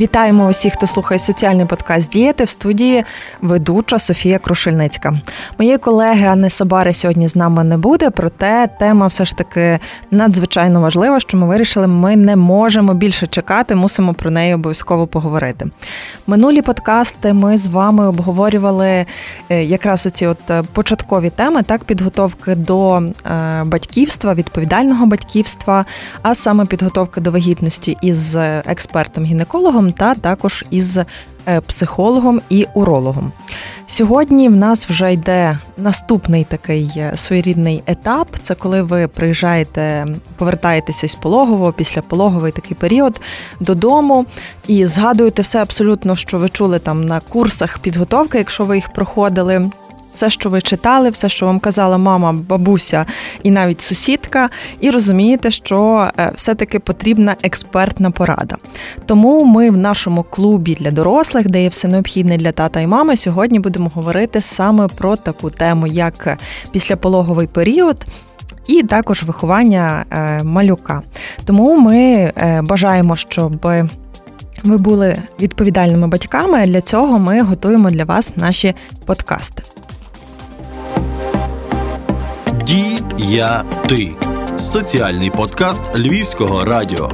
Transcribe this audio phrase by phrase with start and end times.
[0.00, 3.04] Вітаємо усіх, хто слухає соціальний подкаст Діяти в студії
[3.40, 5.20] ведуча Софія Крушельницька.
[5.58, 9.78] Моєї колеги Анни Сабари сьогодні з нами не буде, проте тема все ж таки
[10.10, 15.66] надзвичайно важлива, що ми вирішили, ми не можемо більше чекати, мусимо про неї обов'язково поговорити.
[16.26, 19.06] Минулі подкасти ми з вами обговорювали
[19.48, 23.10] е, якраз оці от е, початкові теми, так, підготовки до е,
[23.64, 25.84] батьківства, відповідального батьківства,
[26.22, 33.32] а саме підготовки до вагітності із експертом-гінекологом та також із е, психологом і урологом.
[33.86, 38.28] Сьогодні в нас вже йде наступний такий е, своєрідний етап.
[38.42, 43.20] Це коли ви приїжджаєте, повертаєтеся з пологового, після пологовий такий період
[43.60, 44.26] додому
[44.66, 49.70] і згадуєте все абсолютно, що ви чули там на курсах підготовки, якщо ви їх проходили
[50.12, 53.06] все, що ви читали, все, що вам казала мама, бабуся
[53.42, 58.56] і навіть сусідка, і розумієте, що е, все-таки потрібна експертна порада.
[59.06, 63.16] Тому ми в нашому клубі для дорослих, де є все необхідне для тата і мами,
[63.16, 66.38] сьогодні будемо говорити саме про таку тему, як
[66.72, 68.06] післяпологовий період.
[68.66, 71.02] І також виховання е, малюка.
[71.44, 73.66] Тому ми е, бажаємо, щоб
[74.64, 76.66] ви були відповідальними батьками.
[76.66, 78.74] Для цього ми готуємо для вас наші
[79.06, 79.62] подкасти.
[83.28, 84.10] Я і ти
[84.58, 87.10] соціальний подкаст Львівського радіо.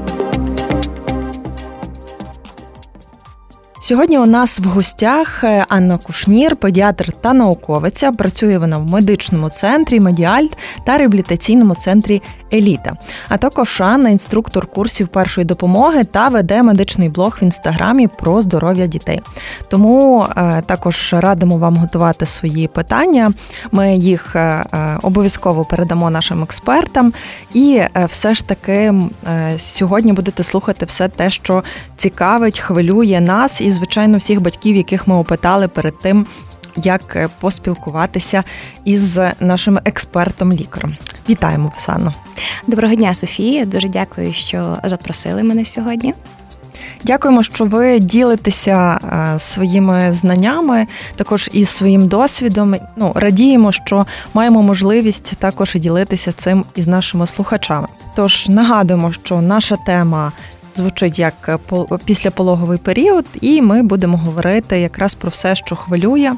[3.86, 8.12] Сьогодні у нас в гостях е, Анна Кушнір, педіатр та науковиця.
[8.12, 12.96] Працює вона в медичному центрі Медіальт та реабілітаційному центрі Еліта.
[13.28, 18.86] А також Анна, інструктор курсів першої допомоги та веде медичний блог в інстаграмі про здоров'я
[18.86, 19.20] дітей.
[19.68, 23.32] Тому е, також радимо вам готувати свої питання.
[23.72, 24.64] Ми їх е,
[25.02, 27.12] обов'язково передамо нашим експертам.
[27.54, 28.94] І все ж таки
[29.58, 31.64] сьогодні будете слухати все те, що
[31.96, 36.26] цікавить, хвилює нас і звичайно, всіх батьків, яких ми опитали перед тим,
[36.76, 38.44] як е, поспілкуватися
[38.84, 40.96] із нашим експертом-лікарем.
[41.28, 42.14] Вітаємо вас, Анно.
[42.66, 43.64] Доброго дня, Софія.
[43.64, 46.14] Дуже дякую, що запросили мене сьогодні.
[47.04, 52.76] Дякуємо, що ви ділитеся е, своїми знаннями, також і своїм досвідом.
[52.96, 57.86] Ну радіємо, що маємо можливість також ділитися цим із нашими слухачами.
[58.16, 60.32] Тож нагадуємо, що наша тема
[60.76, 61.58] звучить як е,
[62.04, 66.32] післяпологовий період, і ми будемо говорити якраз про все, що хвилює.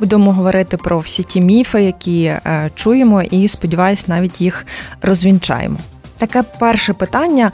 [0.00, 4.66] Будемо говорити про всі ті міфи, які е, чуємо, і сподіваюсь, навіть їх
[5.02, 5.78] розвінчаємо.
[6.18, 7.52] Таке перше питання.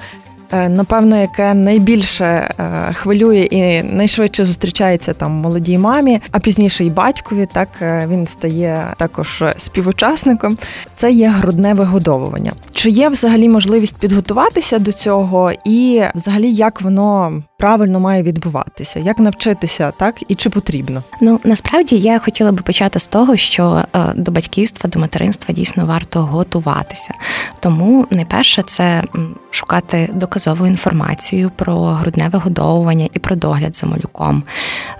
[0.53, 2.55] Е, напевно, яке найбільше
[2.95, 7.49] хвилює і найшвидше зустрічається там молодій мамі, а пізніше і батькові.
[7.53, 7.69] Так
[8.09, 10.59] він стає також співучасником.
[10.97, 12.53] Це є грудне вигодовування.
[12.73, 18.99] Чи є взагалі можливість підготуватися до цього, і взагалі як воно правильно має відбуватися?
[18.99, 21.03] Як навчитися, так і чи потрібно?
[21.21, 25.87] Ну насправді я хотіла би почати з того, що е, до батьківства, до материнства дійсно
[25.87, 27.15] варто готуватися.
[27.61, 29.03] Тому найперше це
[29.51, 34.43] шукати доказову інформацію про грудне вигодовування і про догляд за малюком,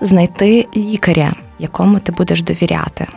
[0.01, 3.07] знайти лікаря, якому ти будеш довіряти.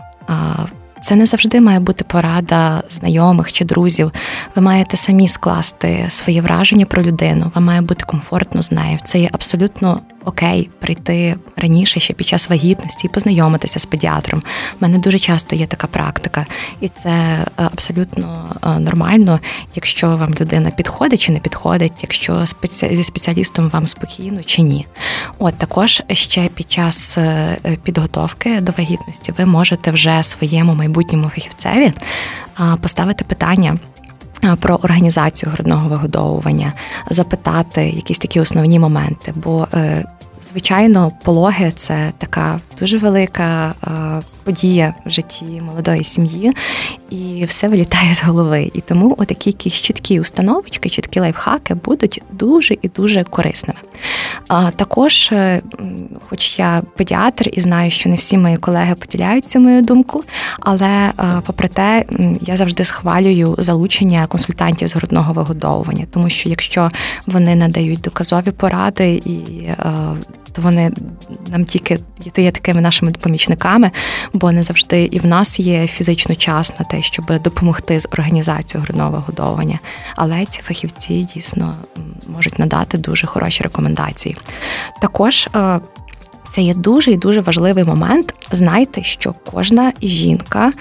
[1.03, 4.13] Це не завжди має бути порада знайомих чи друзів.
[4.57, 7.51] Ви маєте самі скласти свої враження про людину.
[7.55, 8.99] Вам має бути комфортно з нею.
[9.05, 14.41] Це є абсолютно окей прийти раніше ще під час вагітності і познайомитися з педіатром.
[14.41, 16.47] У мене дуже часто є така практика,
[16.81, 19.41] і це е, абсолютно е, нормально,
[19.75, 24.87] якщо вам людина підходить чи не підходить, якщо зі спеціалістом вам спокійно чи ні.
[25.39, 31.93] От також ще під час е, підготовки до вагітності ви можете вже своєму майбутньому фахівцеві
[32.81, 33.79] поставити питання.
[34.61, 36.73] Про організацію грудного вигодовування,
[37.11, 39.33] запитати якісь такі основні моменти.
[39.37, 40.05] Бо, е,
[40.43, 43.75] звичайно, пологи це така дуже велика
[44.45, 46.53] подія в житті молодої сім'ї,
[47.11, 48.71] і все вилітає з голови.
[48.75, 53.81] І тому отакі якісь чіткі установочки, чіткі лайфхаки будуть дуже і дуже корисними.
[54.77, 55.63] Також, е,
[56.29, 60.25] хоч я педіатр і знаю, що не всі мої колеги поділяють цю мою думку,
[60.61, 61.13] але е,
[61.47, 62.05] попри те,
[62.41, 66.91] я завжди схвалюю залучення консультантів з грудного вигодовування, тому що якщо
[67.27, 69.39] вони надають доказові поради і
[70.51, 70.91] е, то вони
[71.49, 71.99] нам тільки
[72.37, 73.91] є такими нашими помічниками,
[74.33, 78.85] бо не завжди і в нас є фізично час на те, щоб допомогти з організацією
[78.85, 79.79] грудного вигодовування.
[80.17, 81.75] Але ці фахівці дійсно
[82.29, 84.37] можуть надати дуже хороші рекомендації.
[85.01, 85.81] Також е,
[86.49, 88.35] Це є дуже і дуже важливий момент.
[88.53, 90.73] Знайте, що кожна жінка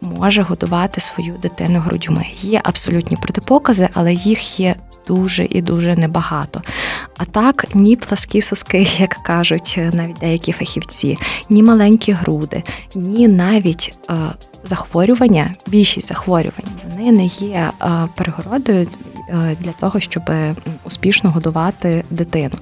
[0.00, 2.26] може годувати свою дитину грудьми.
[2.40, 4.76] Є абсолютні протипокази, але їх є
[5.08, 6.62] дуже і дуже небагато.
[7.16, 11.18] А так, ні пласкі соски, як кажуть навіть деякі фахівці,
[11.50, 12.62] ні маленькі груди,
[12.94, 14.14] ні навіть е,
[14.64, 18.86] захворювання, більшість захворювань, вони не є е, перегородою
[19.32, 20.22] Е, для того, щоб
[20.84, 22.54] успішно годувати дитину.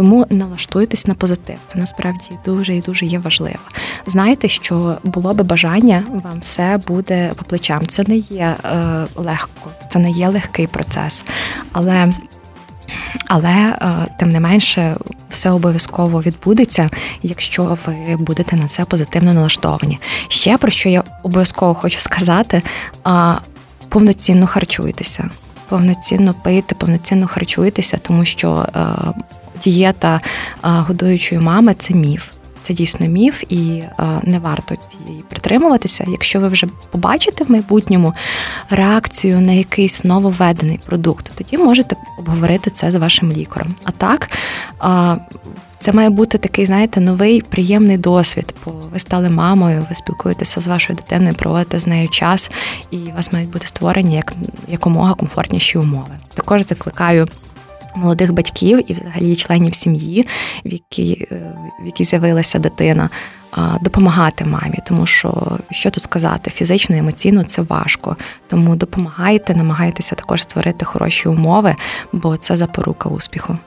[0.00, 1.56] Тому налаштуйтесь на позитив.
[1.66, 3.58] Це насправді дуже і дуже є важливо.
[4.06, 7.86] Знайте, що було би бажання, вам все буде по плечам.
[7.86, 11.24] Це не є е, легко, це не є легкий процес,
[11.72, 12.12] але.
[13.26, 14.96] Але е, тим не менше,
[15.30, 16.90] все обов'язково відбудеться,
[17.22, 19.98] якщо ви будете на це позитивно налаштовані.
[20.28, 22.62] Ще про що я обов'язково хочу сказати:
[23.88, 25.30] повноцінно харчуйтеся
[25.70, 28.80] повноцінно пити, повноцінно харчуйтеся, тому що е,
[29.64, 30.20] дієта
[30.62, 32.30] годуючої мами це міф.
[32.62, 33.82] Це дійсно міф, і
[34.22, 34.74] не варто
[35.08, 36.04] її притримуватися.
[36.08, 38.14] Якщо ви вже побачите в майбутньому
[38.70, 43.74] реакцію на якийсь нововведений продукт, тоді можете обговорити це з вашим лікарем.
[43.84, 44.30] А так
[45.78, 48.54] це має бути такий, знаєте, новий приємний досвід.
[48.64, 52.50] Бо ви стали мамою, ви спілкуєтеся з вашою дитиною, проводите з нею час,
[52.90, 54.32] і у вас мають бути створені як
[54.68, 56.14] якомога комфортніші умови.
[56.34, 57.28] Також закликаю.
[57.94, 60.28] Молодих батьків і, взагалі, членів сім'ї,
[60.64, 61.28] в якій
[61.82, 63.10] в якій з'явилася дитина,
[63.80, 68.16] допомагати мамі, тому що що тут сказати, фізично, емоційно це важко.
[68.48, 71.76] Тому допомагайте, намагайтеся також створити хороші умови,
[72.12, 73.58] бо це запорука успіху.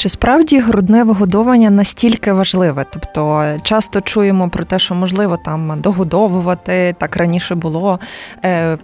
[0.00, 2.86] Чи справді грудне вигодовування настільки важливе?
[2.90, 8.00] Тобто часто чуємо про те, що можливо там догодовувати, так раніше було.
[8.44, 8.78] Е,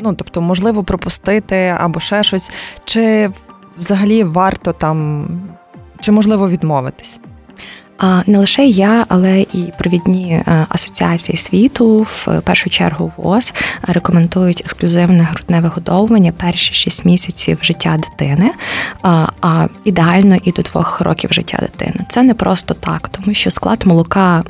[0.00, 2.50] ну тобто, можливо, пропустити або ще щось.
[2.84, 3.30] Чи
[3.80, 5.26] взагалі варто там,
[6.00, 7.20] чи можливо відмовитись?
[8.26, 15.28] Не лише я, але і провідні е, асоціації світу, в першу чергу ВОЗ, рекомендують ексклюзивне
[15.32, 18.50] грудне вигодовування перші 6 місяців життя дитини,
[19.42, 22.06] а ідеально і до двох років життя дитини.
[22.08, 24.42] Це не просто так, тому що склад молока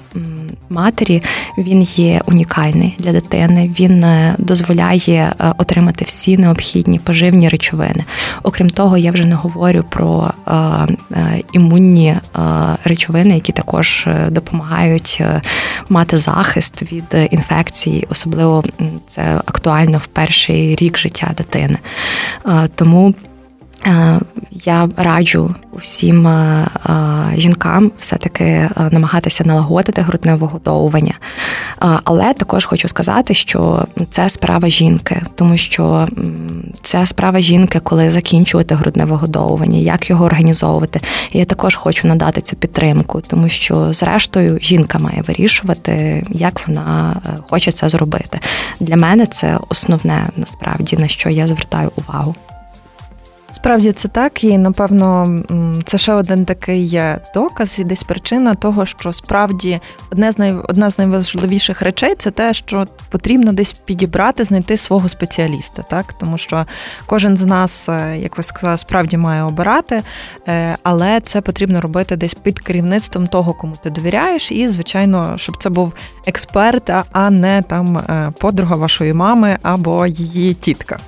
[0.69, 1.23] матері
[1.59, 3.75] він є унікальний для дитини.
[3.81, 8.05] Він е, дозволяє е, отримати всі необхідні поживні речовини.
[8.43, 10.31] Окрім того, я вже не говорю про
[11.53, 12.17] імунні
[12.85, 15.41] речовини які також е, допомагають е,
[15.89, 18.65] мати захист від інфекцій, особливо
[19.07, 21.79] це актуально в перший рік життя дитини.
[22.47, 23.15] Е, тому
[24.51, 26.29] я раджу усім
[27.35, 31.15] жінкам все-таки намагатися налагодити грудне вигодовування.
[31.79, 36.09] Але також хочу сказати, що це справа жінки, тому що
[36.83, 41.01] це справа жінки, коли закінчувати грудне вигодовування, як його організовувати.
[41.33, 47.39] Я також хочу надати цю підтримку, тому що, зрештою, жінка має вирішувати, як вона е,
[47.49, 48.41] хоче це зробити.
[48.81, 52.35] Для мене це основне насправді на що я звертаю увагу.
[53.61, 55.43] Справді це так, і напевно
[55.87, 57.01] це ще один такий
[57.35, 59.81] доказ і десь причина того, що справді
[60.13, 60.53] одне з най...
[60.53, 66.39] одна з найважливіших речей це те, що потрібно десь підібрати, знайти свого спеціаліста, так тому
[66.39, 66.67] що
[67.07, 70.03] кожен з нас, е, як ви сказали, справді має обирати,
[70.49, 75.63] е, але це потрібно робити десь під керівництвом того, кому ти довіряєш, і звичайно, щоб
[75.63, 75.93] це був
[76.27, 80.99] експерт, а не там е, подруга вашої мами або її тітка.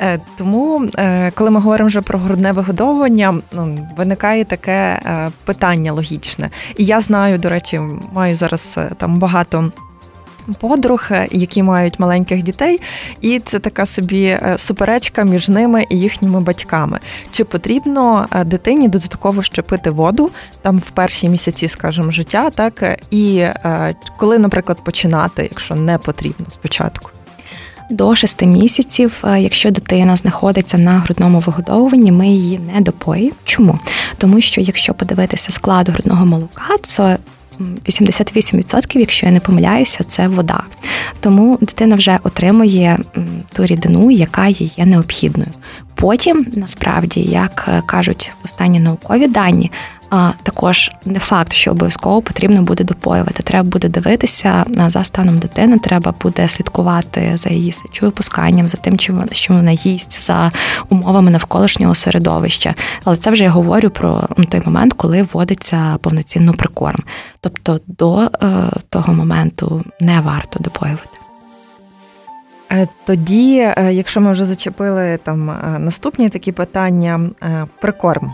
[0.00, 5.92] Е, тому, е, коли ми говоримо вже про грудне вигодовування, ну, виникає таке е, питання
[5.92, 6.50] логічне.
[6.76, 7.80] І я знаю, до речі,
[8.12, 9.72] маю зараз там багато.
[10.60, 12.80] Подруг, які мають маленьких дітей,
[13.20, 16.98] і це така собі суперечка між ними і їхніми батьками.
[17.30, 20.30] Чи потрібно дитині додатково щепити воду
[20.62, 23.46] там в перші місяці, скажімо, життя, так і
[24.16, 27.10] коли, наприклад, починати, якщо не потрібно спочатку?
[27.90, 33.32] До 6 місяців, е, якщо дитина знаходиться на грудному вигодовуванні, ми її не допоїмо.
[33.44, 33.78] Чому?
[34.18, 37.18] Тому що якщо подивитися склад грудного молока, це
[37.60, 40.62] 88%, якщо я не помиляюся, це вода.
[41.20, 42.98] Тому дитина вже отримує
[43.52, 45.50] ту рідину, яка їй є необхідною.
[45.94, 49.70] Потім, насправді, як е, кажуть останні наукові дані,
[50.10, 53.42] а також не факт, що обов'язково потрібно буде допоювати.
[53.42, 55.78] Треба буде дивитися за станом дитини.
[55.78, 58.98] Треба буде слідкувати за її сечовипусканням, за тим,
[59.30, 60.50] що вона їсть, за
[60.88, 62.74] умовами навколишнього середовища.
[63.04, 67.02] Але це вже я говорю про той момент, коли вводиться повноцінно прикорм.
[67.40, 68.30] Тобто до е,
[68.88, 71.08] того моменту не варто допоювати.
[72.72, 75.46] Е, тоді, е, якщо ми вже зачепили там
[75.78, 77.30] наступні такі питання,
[77.80, 78.32] прикорм.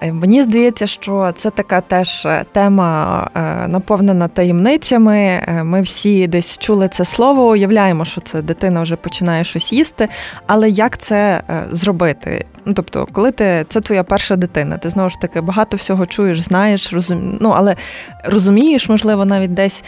[0.00, 5.42] Е, мені здається, що це така теж е, тема е, наповнена таємницями.
[5.64, 10.08] Ми всі десь чули це слово, уявляємо, що це дитина вже починає щось їсти.
[10.46, 12.44] Але як це зробити?
[12.64, 16.40] Ну тобто, коли ти це твоя перша дитина, ти знову ж таки багато всього чуєш,
[16.40, 17.38] знаєш, розум...
[17.40, 17.76] ну, але
[18.24, 19.84] розумієш, можливо, навіть десь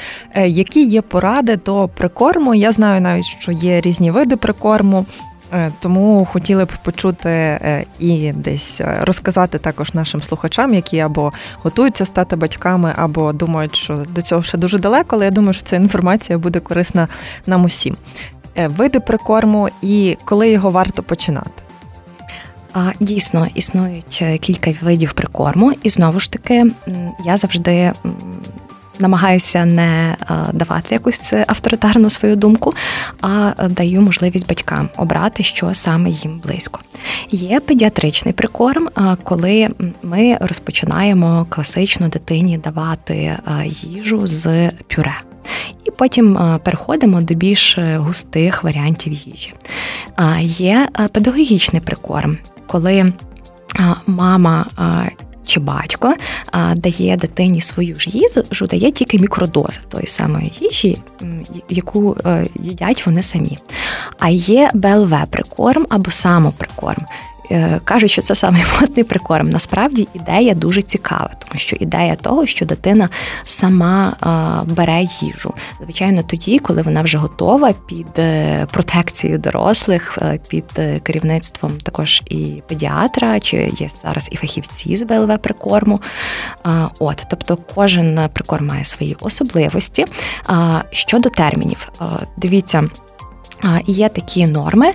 [0.47, 2.55] які є поради до прикорму.
[2.55, 5.07] Я знаю навіть, що є різні види прикорму.
[5.53, 11.33] Е, тому хотіли б почути е, і десь е, розказати також нашим слухачам, які або
[11.63, 15.63] готуються стати батьками, або думають, що до цього ще дуже далеко, але я думаю, що
[15.63, 17.09] ця інформація буде корисна
[17.47, 17.97] нам усім.
[18.57, 21.63] Види прикорму і коли його варто починати.
[23.01, 26.67] Дійсно, існують кілька видів прикорму, і знову ж таки,
[27.25, 27.93] я завжди
[29.01, 32.75] намагаюся не е, давати якусь авторитарну свою думку,
[33.21, 36.81] а даю можливість батькам обрати, що саме їм близько.
[37.31, 39.69] Є педіатричний прикорм, е, коли
[40.03, 45.19] ми розпочинаємо класично дитині давати е, їжу з пюре.
[45.85, 49.55] І потім переходимо до більш густих варіантів їжі.
[50.41, 53.13] Є педагогічний прикорм, коли
[54.07, 54.67] мама
[55.47, 56.15] чи батько
[56.75, 60.99] дає дитині свою ж їжу, дає тільки мікродози тої самої їжі,
[61.69, 63.59] яку е, їдять вони самі.
[64.19, 67.05] А є БЛВ прикорм або самоприкорм.
[67.51, 69.51] Е, кажуть, що це самий модний прикорм.
[69.51, 73.09] Насправді ідея дуже цікава, тому що ідея того, що дитина
[73.45, 75.55] сама е, бере їжу.
[75.83, 80.65] Звичайно, тоді, коли вона вже готова під е, протекцією дорослих, під
[81.03, 86.01] керівництвом також і педіатра, чи є зараз і фахівці з БЛВ прикорму.
[86.99, 90.05] От, тобто, кожен прикорм має свої особливості.
[90.91, 91.89] Щодо термінів,
[92.37, 92.89] дивіться.
[93.87, 94.93] Є такі норми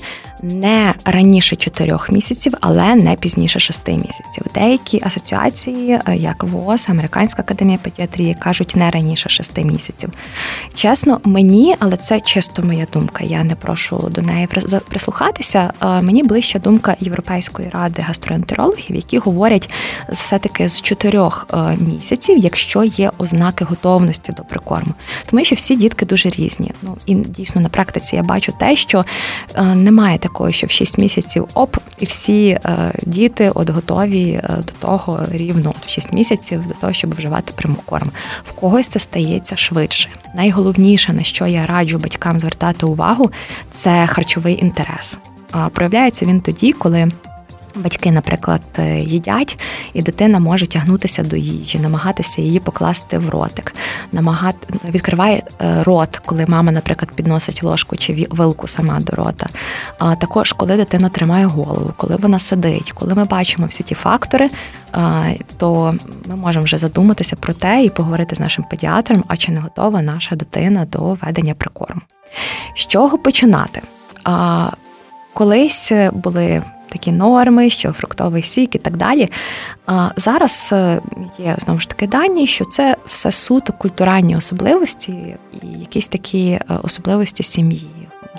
[0.53, 4.43] не раніше 4 місяців, але не пізніше 6 місяців.
[4.53, 10.09] Деякі асоціації, е, як ВОЗ, Американська академія педіатрії, кажуть не раніше 6 місяців.
[10.75, 13.23] Чесно, мені, але це чисто моя думка.
[13.23, 14.47] Я не прошу до неї
[14.89, 15.73] прислухатися.
[15.81, 19.69] Е, мені ближча думка Європейської ради гастроентерологів, які говорять
[20.09, 21.19] все-таки з 4
[21.53, 24.93] е, місяців, якщо є ознаки готовності до прикорму.
[25.25, 26.71] Тому що всі дітки дуже різні.
[26.81, 29.05] Ну і дійсно на практиці я бачу те, що
[29.75, 34.73] немає такого, що в 6 місяців оп, і всі е, діти от готові е, до
[34.79, 38.11] того рівно в 6 місяців до того, щоб вживати прямокорм.
[38.43, 40.09] В когось це стається швидше.
[40.35, 43.31] Найголовніше, на що я раджу батькам звертати увагу,
[43.71, 45.17] це харчовий інтерес.
[45.71, 47.11] Проявляється він тоді, коли
[47.75, 49.59] Батьки, наприклад, е, їдять,
[49.93, 53.75] і дитина може тягнутися до їжі, намагатися її покласти в ротик,
[54.11, 59.47] намагати відкриває е, рот, коли мама, наприклад, підносить ложку чи вилку сама до рота.
[59.99, 64.49] А також коли дитина тримає голову, коли вона сидить, коли ми бачимо всі ті фактори,
[65.57, 69.59] то ми можемо вже задуматися про те і поговорити з нашим педіатром, а чи не
[69.59, 72.01] готова наша дитина до ведення прикорму.
[72.75, 73.81] З чого починати?
[75.33, 76.63] Колись були
[76.95, 79.29] такі норми, що фруктовий сік і так далі.
[80.15, 81.01] Зараз е,
[81.39, 85.11] є знову ж таки дані, що це все суто культуральні особливості
[85.63, 87.87] і якісь такі е, особливості сім'ї.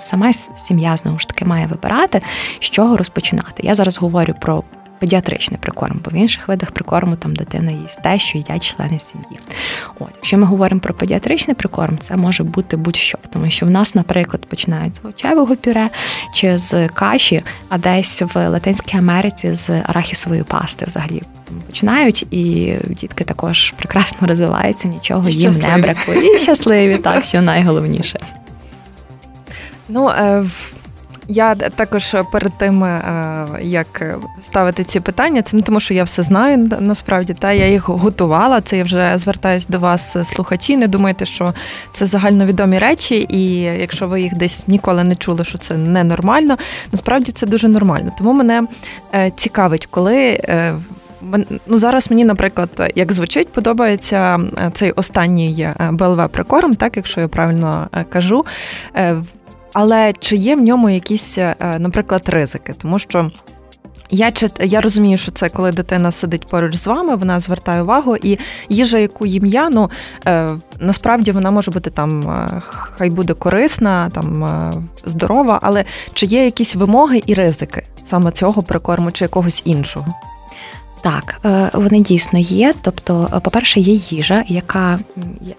[0.01, 2.21] Сама сім'я знову ж таки має вибирати,
[2.59, 3.63] з чого розпочинати.
[3.63, 4.63] Я зараз говорю про
[4.99, 9.39] педіатричний прикорм, бо в інших видах прикорму там дитина їсть те, що їдять члени сім'ї.
[9.99, 13.95] От, якщо ми говоримо про педіатричний прикорм, це може бути будь-що, тому що в нас,
[13.95, 15.89] наприклад, починають з овочевого пюре
[16.33, 21.21] чи з каші, а десь в Латинській Америці з арахісової пасти взагалі.
[21.65, 25.71] Починають, і дітки також прекрасно розвиваються, нічого і їм щасливі.
[25.71, 26.35] не бракує.
[26.35, 28.19] І щасливі, так що найголовніше.
[29.89, 30.45] Ну, е,
[31.27, 36.23] я також перед тим, е, як ставити ці питання, це не тому, що я все
[36.23, 37.33] знаю насправді.
[37.33, 38.61] Та я їх готувала.
[38.61, 40.77] Це я вже звертаюсь до вас, слухачі.
[40.77, 41.53] Не думайте, що
[41.93, 46.57] це загальновідомі речі, і якщо ви їх десь ніколи не чули, що це ненормально,
[46.91, 48.11] насправді це дуже нормально.
[48.17, 48.63] Тому мене
[49.15, 50.17] е, цікавить, коли.
[50.17, 50.73] Е,
[51.67, 54.39] ну, Зараз мені, наприклад, як звучить, подобається
[54.73, 58.45] цей останній БЛВ прикорм, так якщо я правильно кажу.
[59.79, 62.73] Але чи є в ньому якісь, е, наприклад, ризики?
[62.81, 63.31] Тому що.
[64.09, 68.39] Я я розумію, що це коли дитина сидить поруч з вами, вона звертає увагу, і
[68.69, 69.89] їжа, яку їм я, ну
[70.27, 74.73] е, насправді вона може бути там, е, хай буде корисна, там е,
[75.05, 80.07] здорова, але чи є якісь вимоги і ризики саме цього прикорму чи якогось іншого?
[81.01, 82.73] Так, е, вони дійсно є.
[82.81, 84.99] Тобто, е, по-перше, є їжа, яка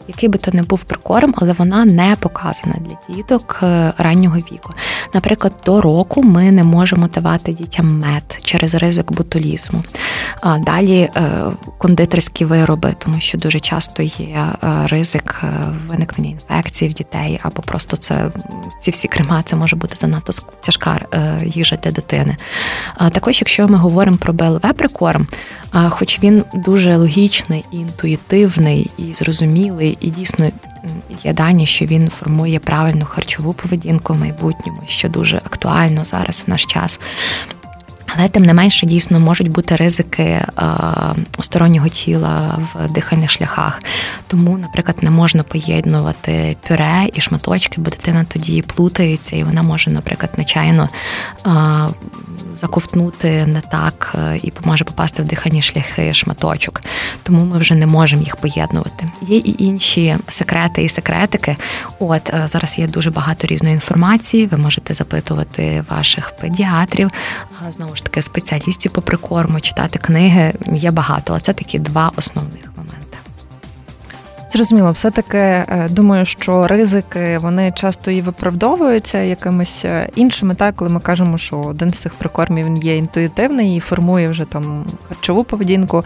[0.08, 4.72] який би то не був прикорм, але вона не показана для діток е, раннього віку.
[5.14, 9.82] Наприклад, до року ми не можемо давати дітям мед через ризик ботулізму.
[10.58, 11.10] Далі
[11.78, 14.52] кондитерські вироби, тому що дуже часто є
[14.84, 15.42] ризик
[15.88, 18.30] виникнення інфекцій в дітей, або просто це
[18.80, 20.98] ці всі крема, це може бути занадто тяжка
[21.44, 22.36] їжа для дитини.
[23.12, 25.27] Також, якщо ми говоримо про БЛВ прикорм,
[25.88, 30.50] хоч він дуже логічний, і інтуїтивний і зрозумілий, і дійсно
[31.24, 36.50] є дані, що він формує правильну харчову поведінку в майбутньому, що дуже актуально зараз в
[36.50, 37.00] наш час.
[38.16, 40.44] Але тим не менше дійсно можуть бути ризики е,
[41.40, 43.82] стороннього тіла в дихальних шляхах.
[44.26, 49.90] Тому, наприклад, не можна поєднувати пюре і шматочки, бо дитина тоді плутається, і вона може,
[49.90, 50.88] наприклад, нечайно
[51.46, 51.50] е,
[52.52, 56.80] заковтнути не так е, і може попасти в дихальні шляхи шматочок.
[57.22, 59.10] Тому ми вже не можемо їх поєднувати.
[59.22, 61.56] Є і інші секрети і секретики.
[61.98, 64.46] От зараз є дуже багато різної інформації.
[64.46, 67.10] Ви можете запитувати ваших педіатрів.
[67.70, 72.72] Знову ж таки спеціалістів по прикорму, читати книги є багато, але це такі два основних
[72.76, 73.18] моменти.
[74.50, 80.90] Зрозуміло, все-таки е, думаю, що ризики вони часто і виправдовуються якимись е, іншими, так коли
[80.90, 85.44] ми кажемо, що один з цих прикормів він є інтуїтивний і формує вже там харчову
[85.44, 86.04] поведінку.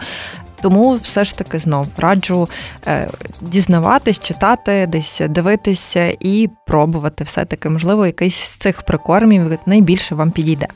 [0.61, 2.49] Тому все ж таки знов раджу
[2.87, 3.07] е,
[3.41, 7.23] дізнаватись, читати, десь дивитися і пробувати.
[7.23, 10.67] Все таки, можливо, якийсь з цих прикормів найбільше вам підійде.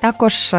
[0.00, 0.54] Також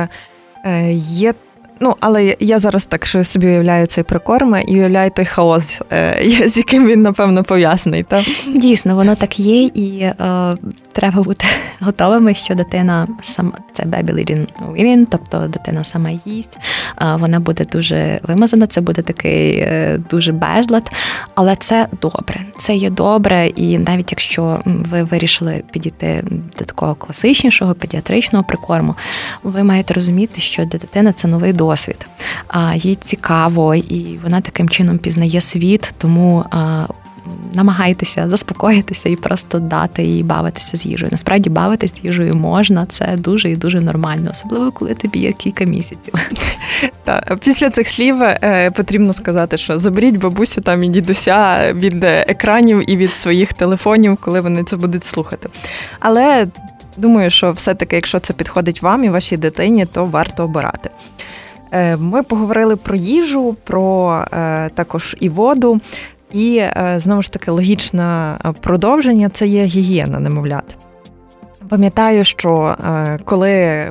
[0.65, 1.34] е, є.
[1.79, 6.24] Ну, але я зараз так що собі уявляю цей прикорм і уявляю той хаос, е,
[6.48, 8.03] з яким він, напевно, пов'язаний.
[8.03, 8.24] Та?
[8.48, 10.53] Дійсно, воно так є, і е,
[10.91, 11.46] треба бути
[11.79, 16.57] готовими, що дитина сам це baby leading women, тобто дитина сама їсть,
[17.01, 19.67] е, вона буде дуже вимазана, це буде такий
[20.10, 20.91] дуже безлад,
[21.36, 22.39] але це добре.
[22.57, 26.24] Це є добре, і навіть якщо ви вирішили підійти
[26.60, 28.96] до такого класичнішого педіатричного прикорму,
[29.43, 31.67] ви маєте розуміти, що для дитини це новий досвід.
[32.48, 36.46] А їй цікаво, і вона таким чином пізнає світ, тому
[37.53, 41.10] намагайтеся заспокоїтися і просто дати їй бавитися з їжею.
[41.12, 45.66] Насправді бавитися з їжею можна, це дуже і дуже нормально, особливо коли тобі є кілька
[45.66, 46.14] місяців.
[47.03, 52.90] Та після цих слів е, потрібно сказати, що заберіть бабусю там і дідуся від екранів
[52.90, 55.50] і від своїх телефонів, коли вони це будуть слухати.
[56.00, 56.48] Але
[56.98, 60.90] думаю, що все-таки, якщо це підходить вам і вашій дитині, то варто обирати.
[61.72, 65.80] Е, ми поговорили про їжу, про е, також і воду.
[66.34, 70.77] І е, знову ж таки логічне продовження це є гігієна немовлят.
[71.70, 72.75] Пам'ятаю, що
[73.25, 73.84] коли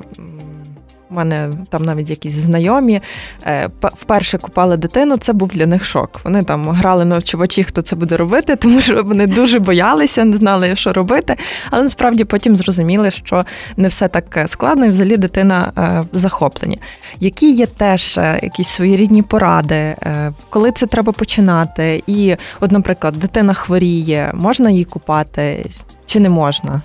[1.10, 3.00] у мене там навіть якісь знайомі
[3.46, 6.20] е, вперше купали дитину, це був для них шок.
[6.24, 10.36] Вони там грали на очувачі, хто це буде робити, тому що вони дуже боялися, не
[10.36, 11.36] знали, що робити.
[11.70, 13.44] Але насправді потім зрозуміли, що
[13.76, 15.72] не все так складно, і взагалі дитина
[16.12, 16.78] в захопленні.
[17.20, 22.02] Які є теж е, якісь свої рідні поради, е, коли це треба починати?
[22.06, 25.66] І, от, наприклад, дитина хворіє, можна її купати
[26.06, 26.82] чи не можна?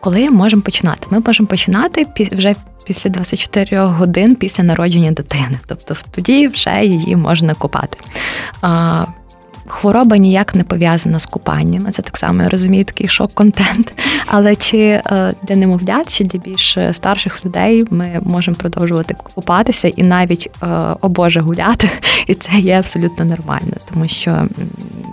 [0.00, 1.06] Коли можемо починати?
[1.10, 2.54] Ми можемо починати вже
[2.86, 5.58] після 24 годин після народження дитини.
[5.66, 7.98] Тобто тоді вже її можна купати.
[9.68, 11.92] Хвороба ніяк не пов'язана з купанням.
[11.92, 13.92] Це так само я розумію, такий шок-контент.
[14.26, 20.02] Але чи е, для немовлят, чи для більш старших людей ми можемо продовжувати купатися і
[20.02, 20.66] навіть е,
[21.00, 21.90] о Боже гуляти,
[22.26, 24.48] і це є абсолютно нормально, тому що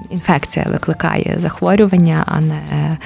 [0.09, 2.97] інфекція викликає захворювання, а не е,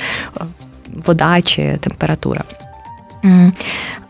[1.06, 2.44] вода чи температура.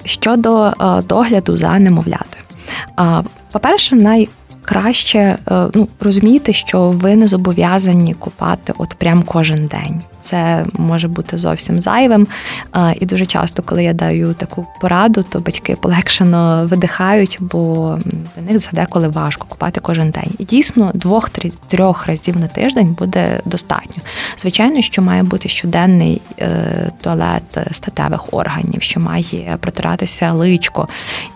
[0.05, 0.73] Щодо
[1.05, 2.43] догляду за немовлятою,
[3.51, 4.29] по-перше, най
[4.67, 5.37] краще е,
[5.73, 10.01] ну, розуміти, що ви не зобов'язані купати от прям кожен день.
[10.19, 12.27] Це може бути зовсім зайвим.
[12.75, 17.97] Е, і дуже часто, коли я даю таку пораду, то батьки полегшено видихають, бо
[18.35, 20.31] для них це деколи важко купати кожен день.
[20.37, 24.03] І дійсно двох-трьох разів на тиждень буде достатньо.
[24.41, 30.87] Звичайно, що має бути щоденний е, туалет статевих органів, що має протиратися личко.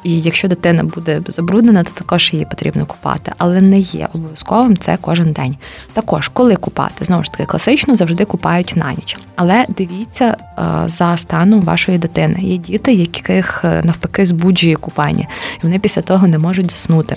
[0.03, 4.77] І якщо дитина буде забруднена, то також її потрібно купати купати, але не є обов'язковим
[4.77, 5.55] це кожен день.
[5.93, 9.17] Також, коли купати, знову ж таки, класично завжди купають на ніч.
[9.35, 12.39] Але дивіться е, за станом вашої дитини.
[12.39, 17.15] Є діти, яких е, навпаки збуджує купання, і вони після того не можуть заснути.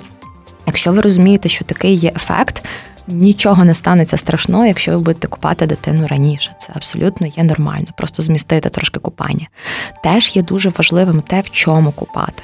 [0.67, 2.65] Якщо ви розумієте, що такий є ефект.
[3.09, 6.55] Нічого не станеться страшного, якщо ви будете купати дитину раніше.
[6.59, 9.47] Це абсолютно є нормально, просто змістити трошки купання.
[10.03, 12.43] Теж є дуже важливим те, в чому купати.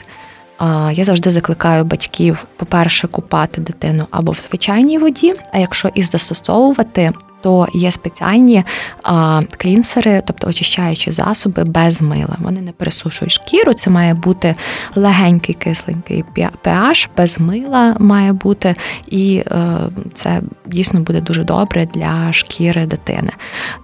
[0.93, 7.11] Я завжди закликаю батьків, по-перше, купати дитину або в звичайній воді, а якщо і застосовувати
[7.41, 8.65] то є спеціальні
[9.03, 12.37] а, клінсери, тобто очищаючі засоби без мила.
[12.39, 13.75] Вони не пересушують шкіру.
[13.75, 14.55] Це має бути
[14.95, 18.75] легенький кисленький pH, без мила має бути,
[19.07, 19.77] і е,
[20.15, 23.31] це дійсно буде дуже добре для шкіри дитини.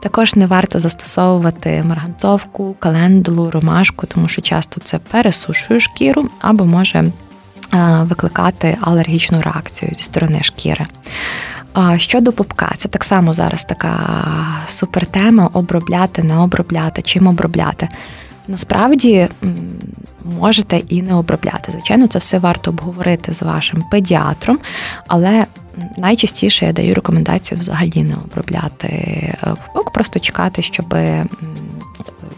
[0.02, 7.12] Також не варто застосовувати марганцовку, календулу, ромашку, тому що часто це пересушує шкіру або може.
[7.74, 10.86] Е, викликати алергічну реакцію зі сторони шкіри.
[11.78, 14.18] А щодо пупка, це так само зараз така
[14.68, 17.88] супертема обробляти, не обробляти, чим обробляти.
[18.48, 19.28] Насправді
[20.40, 21.72] можете і не обробляти.
[21.72, 24.58] Звичайно, це все варто обговорити з вашим педіатром,
[25.06, 25.46] але
[25.98, 29.34] найчастіше я даю рекомендацію взагалі не обробляти
[29.66, 30.94] пупок, просто чекати, щоб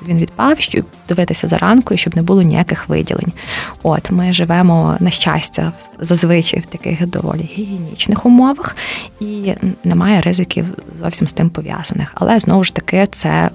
[0.08, 3.32] він відпав, щоб дивитися за ранкою, щоб не було ніяких виділень.
[3.82, 8.76] От ми живемо на щастя зазвичай в таких доволі гігієнічних умовах,
[9.20, 10.66] і немає ризиків
[10.98, 12.12] зовсім з тим пов'язаних.
[12.14, 13.50] Але знову ж таки це е,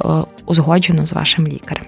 [0.46, 1.84] узгоджено з вашим лікарем.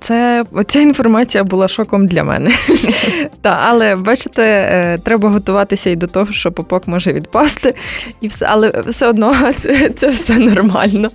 [0.00, 2.50] Це ця інформація була шоком для мене.
[3.42, 7.74] Та, але бачите, е, треба готуватися і до того, що попок може відпасти,
[8.20, 11.10] і все, але все одно це, це все нормально.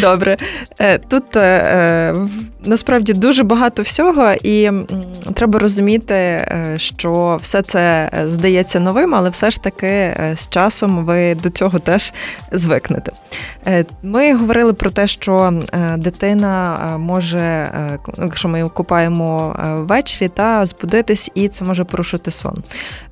[0.00, 0.36] Добре.
[0.78, 2.14] Е, тут е,
[2.64, 4.70] насправді дуже багато всього, і
[5.34, 11.50] треба розуміти, що все це здається новим, але все ж таки з часом ви до
[11.50, 12.12] цього теж
[12.52, 13.12] звикнете.
[14.02, 15.52] Ми говорили про те, що
[15.96, 17.68] дитина може
[18.18, 22.62] якщо ми купаємо е, ввечері, та збудитись, і це може порушити сон.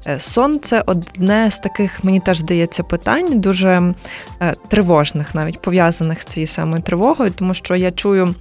[0.07, 3.95] Е, сон це одне з таких, мені теж здається, питань, дуже
[4.41, 8.35] е, тривожних, навіть пов'язаних з цією самою тривогою, тому що я чую.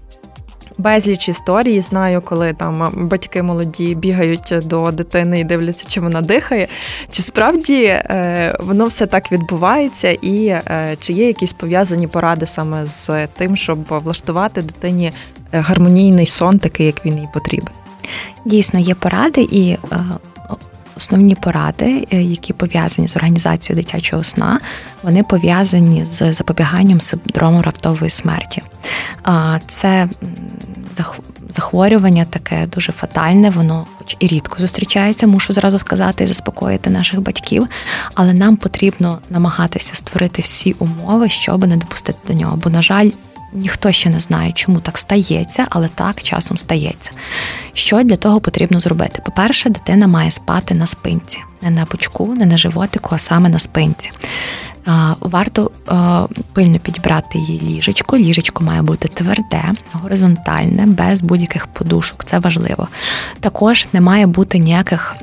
[0.78, 6.68] Безліч історій знаю, коли там батьки молоді бігають до дитини і дивляться, чи вона дихає.
[7.12, 12.86] Чи справді е, воно все так відбувається, і е, чи є якісь пов'язані поради саме
[12.86, 17.74] з тим, щоб влаштувати дитині Е, гармонійний сон, такий, як він їй потрібен.
[18.46, 19.78] Дійсно, є поради і.
[19.92, 20.06] Е,
[20.98, 24.60] основні поради, е, які пов'язані з організацією дитячого сна,
[25.04, 28.62] вони пов'язані з запобіганням синдрому раптової смерті.
[29.68, 30.10] Це
[31.50, 37.22] захворювання таке дуже фатальне, воно хоч і рідко зустрічається, мушу зразу сказати і заспокоїти наших
[37.22, 37.68] батьків,
[38.16, 42.60] але нам потрібно намагатися створити всі умови, щоб не допустити до нього.
[42.64, 43.10] Бо, на жаль,
[43.54, 47.12] Ніхто ще не знає, чому так стається, але так часом стається.
[47.74, 49.22] Що для того потрібно зробити?
[49.26, 53.60] По-перше, дитина має спати на спинці, не на пучку, не на животику, а саме на
[53.60, 54.12] спинці.
[55.20, 55.72] Варто
[56.54, 58.18] пильно підібрати її ліжечко.
[58.18, 62.24] Ліжечко має бути тверде, горизонтальне, без будь-яких подушок.
[62.24, 62.88] Це важливо.
[63.40, 65.16] Також не має бути ніяких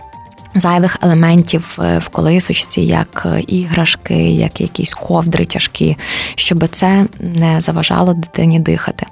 [0.55, 5.97] зайвих елементів е, в колисочці, як е, іграшки, як якісь ковдри тяжкі,
[6.35, 9.07] щоб це не заважало дитині дихати.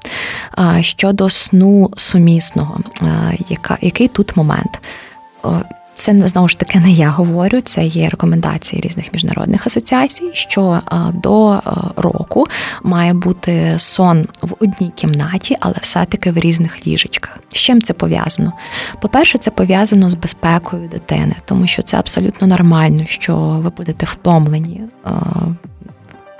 [0.80, 2.80] Щодо сну сумісного,
[3.80, 4.80] який тут момент?
[5.96, 10.30] Це знову ж таки не я говорю, це є рекомендації різних міжнародних асоціацій.
[10.32, 11.60] Що е, до е,
[11.96, 12.46] року
[12.82, 17.38] має бути сон в одній кімнаті, але все-таки в різних ліжечках.
[17.52, 18.52] З чим це пов'язано?
[19.02, 24.80] По-перше, це пов'язано з безпекою дитини, тому що це абсолютно нормально, що ви будете втомлені.
[25.06, 25.10] Е,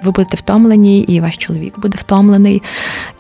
[0.03, 2.63] ви будете втомлені, і ваш чоловік буде втомлений,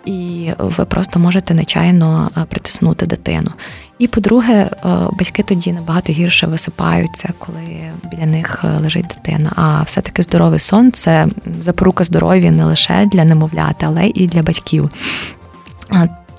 [0.05, 3.51] і ви просто можете нечайно притиснути дитину.
[3.99, 4.71] І по-друге, е,
[5.19, 9.53] батьки тоді набагато гірше висипаються, коли біля них е, лежить дитина.
[9.57, 11.27] А все-таки здоровий сон це
[11.61, 14.91] запорука здоров'я не лише для немовляти, але і для батьків.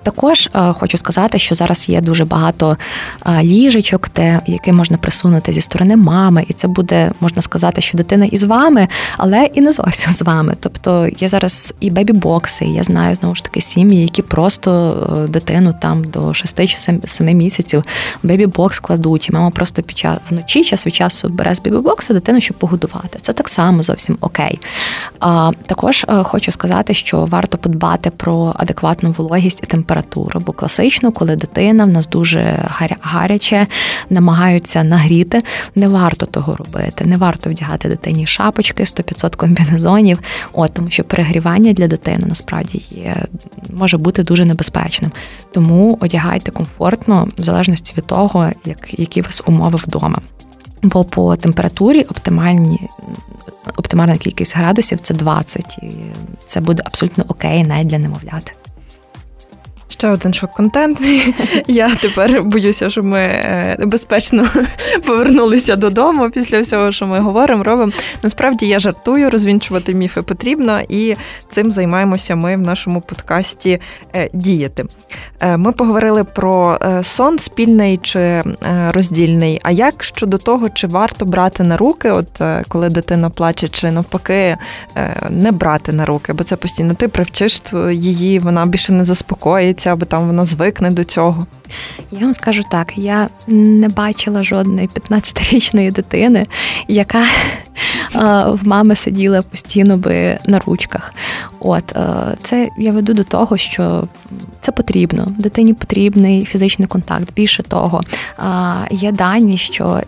[0.08, 2.78] Також е, хочу сказати, що зараз є дуже багато
[3.26, 7.98] е, ліжечок, те, які можна присунути зі сторони мами, і це буде можна сказати, що
[7.98, 10.56] дитина із вами, але і не зовсім з вами.
[10.60, 15.28] Тобто є зараз і бебі-бокси, і я знаю знову ж таки сім'ї, які просто е,
[15.28, 17.84] дитину там до 6 чи 7 місяців
[18.24, 22.42] бебі-бокс кладуть, і мама просто під час вночі час від часу бере з бебі-боксу дитину,
[22.42, 23.20] щоб погодувати.
[23.22, 24.60] Це так само зовсім окей.
[25.20, 30.40] А також хочу сказати, що варто подбати про адекватну вологість і температуру температуру.
[30.46, 32.70] Бо класично, коли дитина в нас дуже
[33.02, 33.68] гаряче,
[34.10, 35.42] намагаються нагріти,
[35.76, 37.06] не варто того робити.
[37.06, 40.20] Не варто вдягати дитині шапочки, 100-500 комбінезонів,
[40.54, 43.16] от тому що перегрівання для дитини насправді є,
[43.74, 45.12] може бути дуже небезпечним.
[45.52, 50.18] Тому одягайте комфортно, в залежності від того, як, які у вас умови вдома.
[50.84, 52.80] Бо по температурі оптимальні.
[53.78, 55.92] Оптимальна кількість градусів це 20, і
[56.46, 58.52] це буде абсолютно окей навіть для немовляти.
[59.98, 61.02] Ще один шок-контент.
[61.68, 64.46] Я тепер боюся, що ми е, безпечно
[65.06, 67.92] повернулися додому після всього, що ми говоримо, робимо.
[68.24, 71.16] Насправді я жартую, розвінчувати міфи потрібно, і
[71.50, 73.80] цим займаємося ми в нашому подкасті
[74.16, 74.86] е, діяти.
[75.40, 78.44] Е, ми поговорили про сон спільний чи
[78.90, 79.60] роздільний.
[79.64, 84.58] А як щодо того, чи варто брати на руки, от коли дитина плаче, чи навпаки
[85.30, 90.06] не брати на руки, бо це постійно ти привчиш її, вона більше не заспокоїться, або
[90.06, 91.48] там вона звикне до цього.
[92.12, 96.46] Я вам скажу так: я не бачила жодної 15-річної дитини,
[96.88, 97.24] яка
[98.46, 101.14] в мами сиділа постійно би на ручках.
[101.60, 101.96] От
[102.42, 104.08] це я веду до того, що
[104.62, 105.28] це потрібно.
[105.38, 107.34] Дитині потрібний фізичний контакт.
[107.34, 108.02] Більше того,
[108.92, 110.02] є дані, що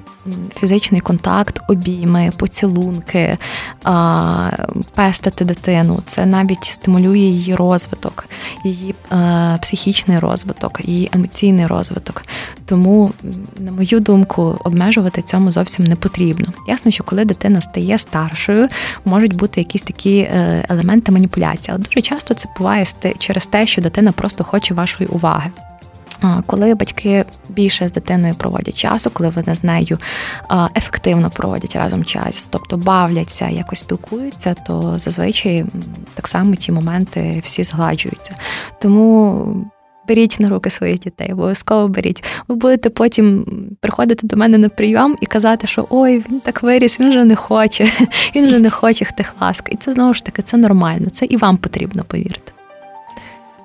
[0.55, 3.37] фізичний контакт, обійми, поцілунки,
[4.95, 5.99] пестити дитину.
[6.05, 8.25] Це навіть стимулює її розвиток,
[8.63, 12.23] її е, психічний розвиток, її емоційний розвиток.
[12.69, 13.11] Тому,
[13.59, 16.47] на мою думку, обмежувати цьому зовсім не потрібно.
[16.67, 18.67] Ясно, що коли дитина стає старшою,
[19.05, 22.85] можуть бути якісь такі е, елементи маніпуляції, але дуже часто це буває
[23.19, 25.51] через те, що дитина просто хоче вашої уваги.
[26.45, 29.97] Коли батьки більше з дитиною проводять часу, коли вони з нею
[30.75, 35.65] ефективно проводять разом час, тобто бавляться, якось спілкуються, то зазвичай
[36.13, 38.35] так само ті моменти всі згладжуються.
[38.81, 39.71] Тому.
[40.09, 42.23] Беріть на руки своїх дітей, обов'язково беріть.
[42.47, 43.45] Ви будете потім
[43.79, 47.35] приходити до мене на прийом і казати, що ой, він так виріс, він вже не
[47.35, 47.91] хоче,
[48.35, 49.69] він вже не хоче тих ласк.
[49.71, 51.09] І це знову ж таки це нормально.
[51.09, 52.51] Це і вам потрібно повірити.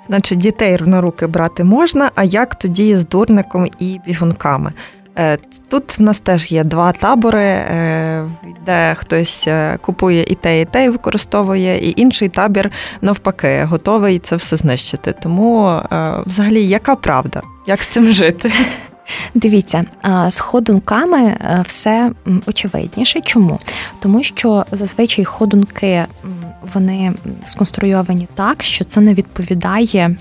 [0.06, 4.72] Значить, дітей на руки брати можна, а як тоді з дурником і бігунками?
[5.18, 8.30] Е, тут в нас теж є два табори, е,
[8.66, 14.18] де хтось е, купує і те, і те, і використовує, і інший табір навпаки, готовий
[14.18, 15.14] це все знищити.
[15.22, 15.82] Тому,
[16.26, 17.42] взагалі, яка правда?
[17.66, 18.52] Як з цим жити?
[19.34, 19.84] Дивіться,
[20.28, 22.12] з ходунками все
[22.46, 23.20] очевидніше.
[23.20, 23.58] Чому?
[24.00, 26.04] Тому що зазвичай ходунки
[26.74, 27.12] вони
[27.44, 30.16] сконструйовані так, що це не відповідає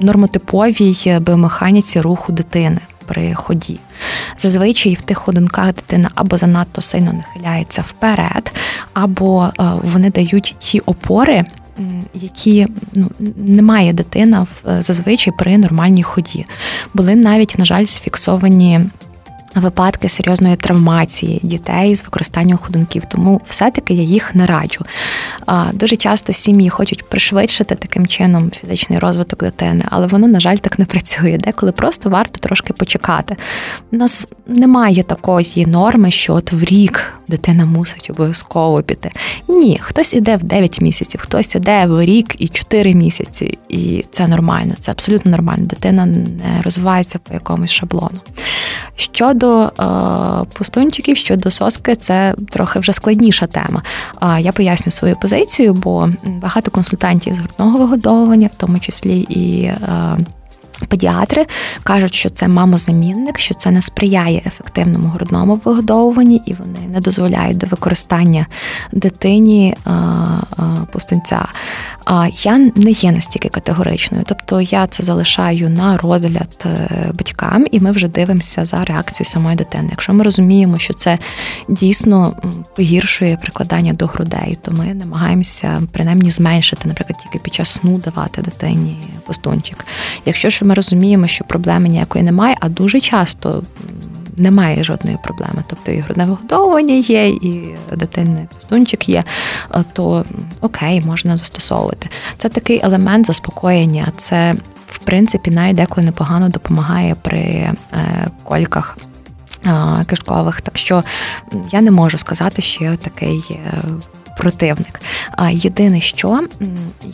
[0.00, 3.78] нормотиповій біомеханіці руху дитини при ході.
[4.38, 8.52] Зазвичай в тих ходунках дитина або занадто сильно нахиляється вперед,
[8.92, 11.44] або е, вони дають ті опори.
[12.14, 16.46] Які ну не має дитина е, зазвичай при нормальній ході,
[16.94, 18.80] були навіть, на жаль, зафіксовані
[19.60, 24.84] випадки серйозної травмації дітей з використанням ходунків, тому все-таки я їх не раджу.
[25.72, 30.78] Дуже часто сім'ї хочуть пришвидшити таким чином фізичний розвиток дитини, але воно, на жаль, так
[30.78, 31.38] не працює.
[31.38, 33.36] Деколи просто варто трошки почекати.
[33.92, 39.10] У нас немає такої норми, що от в рік дитина мусить обов'язково піти.
[39.48, 44.28] Ні, хтось іде в 9 місяців, хтось іде в рік і 4 місяці, і це
[44.28, 45.66] нормально, це абсолютно нормально.
[45.66, 48.20] Дитина не розвивається по якомусь шаблону.
[48.96, 49.84] Щодо е,
[50.52, 53.82] пустунчиків, щодо соски, це трохи вже складніша тема.
[54.22, 59.62] Е, я поясню свою позицію, бо багато консультантів з грудного вигодовування, в тому числі і.
[59.62, 60.18] Е,
[60.88, 61.46] Педіатри
[61.82, 67.58] кажуть, що це мамозамінник, що це не сприяє ефективному грудному вигодовуванні, і вони не дозволяють
[67.58, 68.46] до використання
[68.92, 69.76] дитині
[70.92, 71.48] пустунця.
[72.42, 77.90] Я не є настільки категоричною, тобто я це залишаю на розгляд е, батькам, і ми
[77.90, 79.88] вже дивимося за реакцією самої дитини.
[79.90, 81.18] Якщо ми розуміємо, що це
[81.68, 82.36] дійсно
[82.76, 88.42] погіршує прикладання до грудей, то ми намагаємося принаймні зменшити, наприклад, тільки під час сну давати
[88.42, 89.84] дитині постунчик.
[90.24, 93.62] Якщо ж ми розуміємо, що проблеми ніякої немає, а дуже часто
[94.38, 95.64] немає жодної проблеми.
[95.66, 99.24] Тобто і грудне вигодовування є, і дитинний пустунчик є,
[99.74, 100.24] е, то
[100.60, 102.08] окей, можна застосовувати.
[102.38, 104.12] Це такий елемент заспокоєння.
[104.16, 104.54] Це
[104.88, 107.76] в принципі навіть деколи непогано допомагає при е,
[108.44, 108.98] кольках.
[109.66, 111.04] Е, кишкових, так що
[111.70, 113.60] я не можу сказати, що я такий
[114.38, 115.00] противник.
[115.36, 116.40] А Єдине, що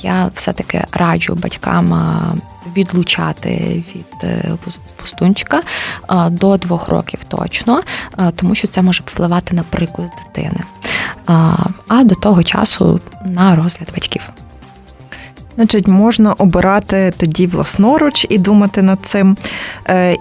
[0.02, 1.94] я все-таки раджу батькам
[2.76, 4.56] відлучати від е,
[4.96, 5.62] пустунчика
[6.10, 7.80] е, до двох років точно,
[8.18, 10.60] е, тому що це може впливати на прикус дитини.
[11.88, 14.22] А до того часу на розгляд батьків.
[15.56, 19.36] Значить, можна обирати тоді власноруч і думати над цим.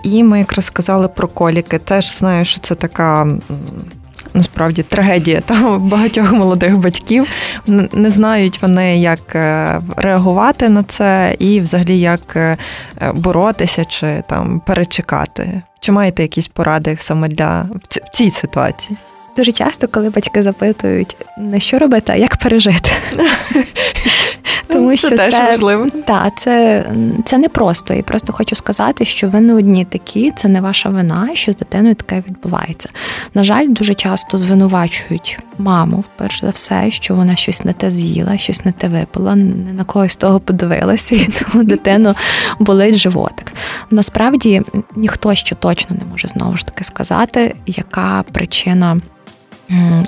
[0.03, 1.77] І ми якраз сказали про коліки.
[1.77, 3.37] Теж знаю, що це така
[4.33, 7.27] насправді трагедія та багатьох молодих батьків.
[7.93, 12.57] Не знають вони, як е, реагувати на це, і взагалі як е,
[13.13, 15.61] боротися чи там перечекати.
[15.79, 18.97] Чи маєте якісь поради саме для в цій ситуації?
[19.37, 22.89] Дуже часто, коли батьки запитують, на що робити, а як пережити.
[24.67, 25.85] Тому що це теж це, важливо.
[26.05, 26.85] Та, це,
[27.25, 27.93] це не просто.
[27.93, 31.55] І просто хочу сказати, що ви не одні такі, це не ваша вина, що з
[31.55, 32.89] дитиною таке відбувається.
[33.33, 38.37] На жаль, дуже часто звинувачують маму, перш за все, що вона щось не те з'їла,
[38.37, 42.15] щось не те випила, не на когось того подивилася, і тому дитину
[42.59, 43.53] болить животик.
[43.91, 44.61] Насправді
[44.95, 49.01] ніхто ще точно не може знову ж таки сказати, яка причина.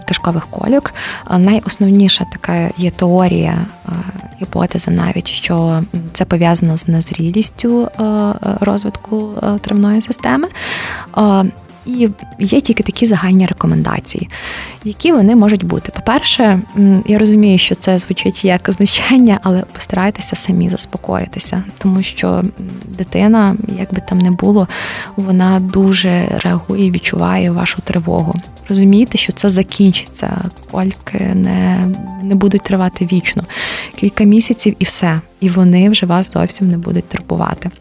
[0.08, 0.94] Кишкових кольок.
[1.38, 3.58] Найосновніша така є теорія,
[4.42, 7.92] гіпотеза навіть, що це пов'язано з незрілістю
[8.60, 10.48] розвитку травної системи.
[11.86, 14.30] І є тільки такі загальні рекомендації,
[14.84, 15.92] які вони можуть бути.
[15.96, 16.60] По-перше,
[17.06, 22.44] я розумію, що це звучить як знущання, але постарайтеся самі заспокоїтися, тому що
[22.86, 24.68] дитина, як би там не було,
[25.16, 28.36] вона дуже реагує відчуває вашу тривогу.
[28.70, 31.88] Розумієте, що це закінчиться, кольки не,
[32.24, 33.44] не будуть тривати вічно,
[33.96, 37.72] кілька місяців і все, і вони вже вас зовсім не будуть турбувати.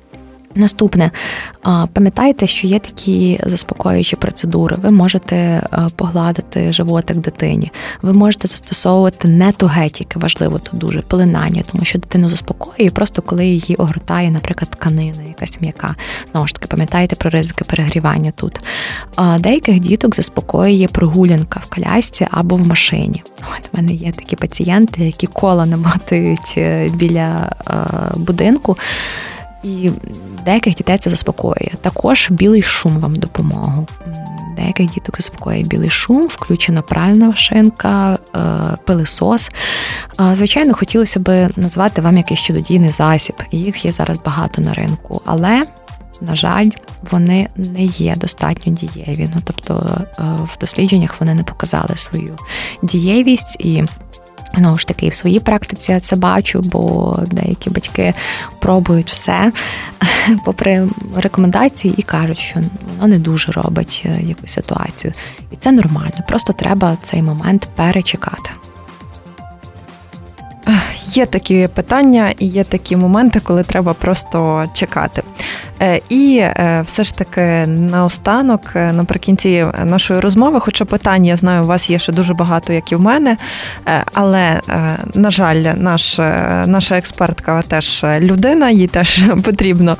[0.56, 1.10] Наступне,
[1.92, 4.76] пам'ятайте, що є такі заспокоюючі процедури.
[4.82, 11.84] Ви можете погладити животик дитині, ви можете застосовувати не тугетіки, важливо тут дуже пеленання, тому
[11.84, 15.94] що дитину заспокоює, просто коли її огортає, наприклад, тканина, якась м'яка.
[16.32, 18.60] Знову ж пам'ятайте про ризики перегрівання тут.
[19.38, 23.22] Деяких діток заспокоює прогулянка в колясці або в машині.
[23.38, 27.52] От в мене є такі пацієнти, які кола намотують е, біля
[28.16, 28.76] будинку.
[29.64, 29.90] І
[30.44, 31.70] деяких дітей це заспокоює.
[31.80, 33.86] Також білий шум вам допомогу.
[34.56, 38.38] Деяких діток заспокоює білий шум, включена пральна машинка, е,
[38.84, 39.50] пилисос.
[40.32, 43.36] Звичайно, хотілося б назвати вам якийсь чудодійний засіб.
[43.50, 45.64] Їх є зараз багато на ринку, але.
[46.20, 46.70] На жаль,
[47.10, 49.28] вони не є достатньо дієві.
[49.34, 52.38] Ну тобто е, в дослідженнях вони не показали свою
[52.82, 53.84] дієвість і
[54.56, 58.14] Знову ж таки, в своїй практиці я це бачу, бо деякі батьки
[58.60, 59.52] пробують все
[60.44, 62.60] попри рекомендації і кажуть, що
[62.96, 65.12] воно не дуже робить е, якусь ситуацію.
[65.50, 66.24] І це нормально.
[66.28, 68.50] Просто треба цей момент перечекати.
[71.06, 75.22] Є такі питання і є такі моменти, коли треба просто чекати.
[75.82, 81.62] Е, і е, все ж таки наостанок, е, наприкінці нашої розмови, хоча питань, я знаю,
[81.62, 83.36] у вас є ще дуже багато, як і в мене.
[84.12, 84.60] Але,
[85.14, 86.18] на жаль, наш,
[86.66, 89.96] наша експертка теж людина, їй теж потрібно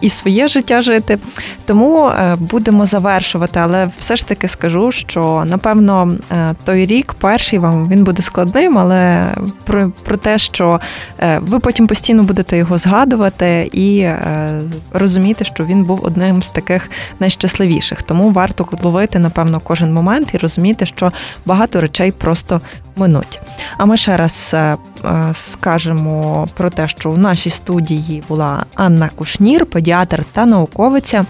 [0.00, 1.18] і своє життя жити.
[1.66, 3.60] Тому будемо завершувати.
[3.60, 6.12] Але все ж таки скажу, що напевно
[6.64, 9.26] той рік, перший вам він буде складним, але
[9.64, 10.80] про, про те, що
[11.40, 14.08] ви потім постійно будете його згадувати і
[14.98, 18.02] розуміти, що він був одним з таких найщасливіших.
[18.02, 21.12] Тому варто ловити, напевно, кожен момент і розуміти, що
[21.46, 22.60] багато речей просто
[22.96, 23.40] минуть.
[23.76, 29.10] А ми ще раз е, е, скажемо про те, що в нашій студії була Анна
[29.16, 31.26] Кушнір, педіатр та науковиця.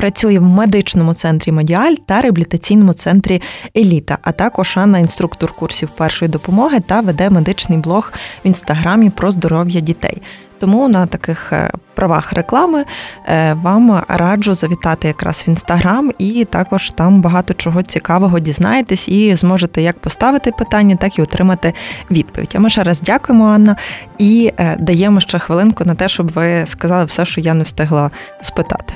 [0.00, 3.42] Працює в медичному центрі Медіаль та реабілітаційному центрі
[3.76, 8.12] Еліта, а також Анна інструктор курсів першої допомоги та веде медичний блог
[8.44, 10.22] в інстаграмі про здоров'я дітей.
[10.60, 12.84] Тому на таких е, правах реклами
[13.26, 19.36] е, вам раджу завітати якраз в інстаграм, і також там багато чого цікавого дізнаєтесь і
[19.36, 21.74] зможете як поставити питання, так і отримати
[22.10, 22.52] відповідь.
[22.54, 23.76] А ми ще раз дякуємо, Анна,
[24.18, 28.10] і е, даємо ще хвилинку на те, щоб ви сказали все, що я не встигла
[28.40, 28.94] спитати.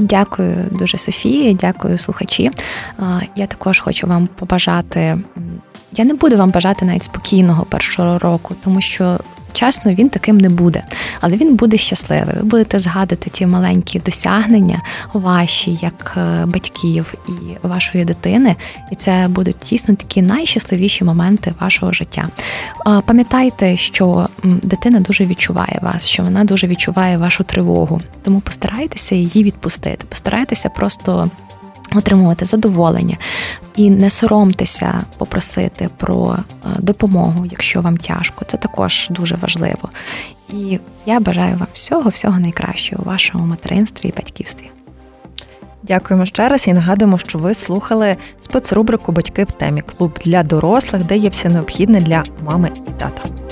[0.00, 2.50] Дякую дуже, Софії, дякую, слухачі.
[3.36, 5.18] Я також хочу вам побажати.
[5.92, 9.18] Я не буду вам бажати навіть спокійного першого року, тому що
[9.52, 10.82] Чесно, він таким не буде,
[11.20, 12.34] але він буде щасливий.
[12.36, 14.80] Ви будете згадувати ті маленькі досягнення
[15.12, 18.56] ваші, як е, батьків і вашої дитини,
[18.92, 22.28] і це будуть дійсно такі найщасливіші моменти вашого життя.
[23.06, 29.44] Пам'ятайте, що дитина дуже відчуває вас, що вона дуже відчуває вашу тривогу, тому постарайтеся її
[29.44, 31.30] відпустити, постарайтеся просто
[31.94, 33.16] отримувати задоволення
[33.76, 38.44] і не соромтеся попросити про е, допомогу, якщо вам тяжко.
[38.44, 39.88] Це також дуже важливо.
[40.52, 44.70] І я бажаю вам всього, всього найкращого у вашому материнстві і батьківстві.
[45.82, 51.04] Дякуємо ще раз і нагадуємо, що ви слухали спецрубрику Батьки в темі клуб для дорослих,
[51.04, 53.49] де є все необхідне для мами і тата.